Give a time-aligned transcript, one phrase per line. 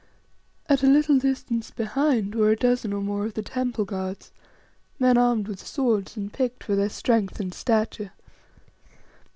[0.67, 4.31] At a little distance behind were a dozen or more of the temple guards,
[4.97, 8.11] men armed with swords and picked for their strength and stature.